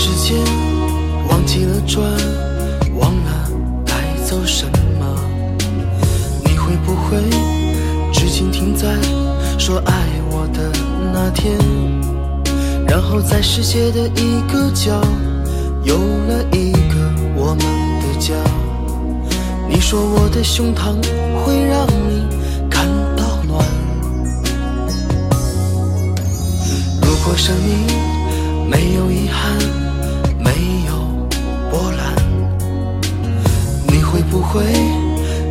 [0.00, 0.38] 时间
[1.28, 2.00] 忘记了转，
[3.00, 3.50] 忘了
[3.84, 3.94] 带
[4.24, 4.64] 走什
[4.96, 5.04] 么？
[6.44, 7.18] 你会不会
[8.12, 8.94] 至今停在
[9.58, 9.92] 说爱
[10.30, 10.70] 我的
[11.12, 11.58] 那天？
[12.86, 15.02] 然后在世界的一个角，
[15.82, 17.64] 有了一个我们
[18.00, 18.36] 的家。
[19.68, 20.94] 你说我的胸膛
[21.44, 21.77] 会让
[34.48, 34.62] 会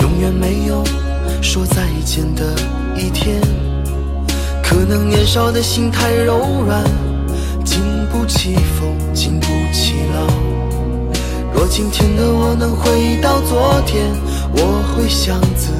[0.00, 0.82] 永远没有
[1.42, 2.42] 说再见的
[2.96, 3.38] 一天？
[4.62, 6.82] 可能年少的心太柔软，
[7.66, 10.26] 经不起风，经不起浪。
[11.52, 14.06] 若今天的我能回到昨天，
[14.52, 15.70] 我会向自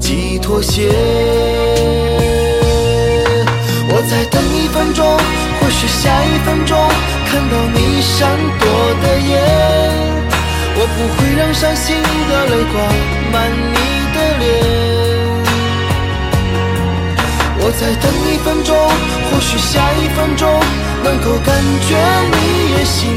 [0.00, 0.88] 己妥协。
[3.90, 5.04] 我再等一分钟，
[5.60, 6.78] 或许下一分钟
[7.26, 8.53] 看到你闪。
[10.96, 11.96] 不会让伤心
[12.28, 12.74] 的泪挂
[13.32, 13.76] 满你
[14.14, 14.42] 的脸。
[17.58, 18.76] 我再等一分钟，
[19.30, 20.42] 或许下一分钟
[21.02, 21.48] 能够感
[21.88, 21.90] 觉
[22.30, 22.36] 你
[22.72, 23.16] 也心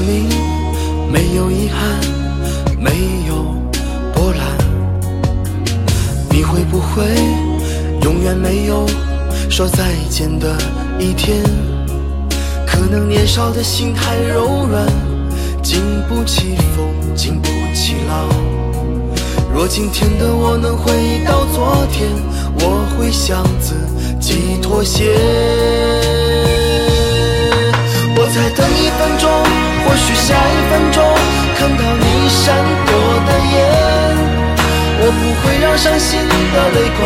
[0.00, 0.28] 如果生命
[1.12, 2.00] 没有遗憾，
[2.78, 2.90] 没
[3.28, 3.54] 有
[4.14, 4.40] 波澜，
[6.30, 7.04] 你会不会
[8.02, 8.86] 永远没有
[9.50, 10.56] 说再见的
[10.98, 11.42] 一天？
[12.66, 14.86] 可能年少的心太柔软，
[15.62, 18.28] 经不起风，经不起浪。
[19.52, 22.08] 若今天的我能回到昨天，
[22.60, 23.74] 我会向自
[24.18, 25.14] 己妥协。
[28.16, 29.28] 我再等一分钟，
[30.10, 30.98] 许下一分钟
[31.56, 32.56] 看到你闪
[32.86, 32.90] 躲
[33.26, 33.56] 的眼。
[35.02, 37.00] 我不会让伤心的泪挂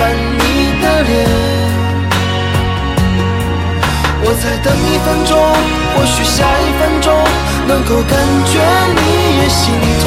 [0.38, 0.42] 你
[0.80, 1.12] 的脸。
[4.24, 5.30] 我再等一分钟，
[5.94, 7.06] 或许下一分钟
[7.68, 8.16] 能够感
[8.46, 8.54] 觉
[8.96, 9.00] 你
[9.40, 9.60] 也心
[10.02, 10.04] 痛。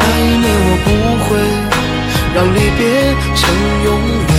[0.00, 0.88] 那一年我不
[1.24, 1.28] 会
[2.34, 2.80] 让离别
[3.34, 3.40] 成
[3.84, 3.88] 永
[4.28, 4.32] 远。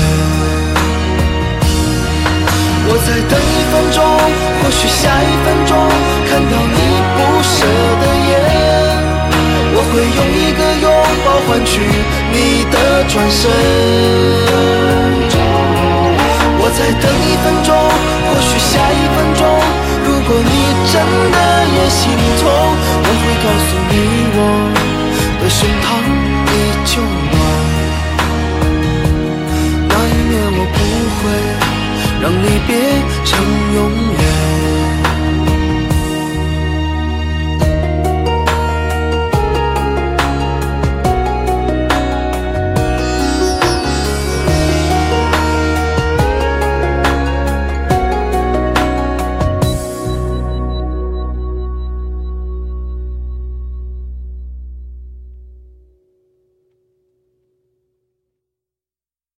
[2.88, 3.97] 我再等一分钟，
[4.62, 5.47] 或许下一分
[13.31, 13.50] 深，
[16.59, 17.10] 我在等。